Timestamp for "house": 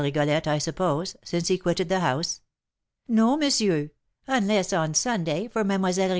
1.99-2.41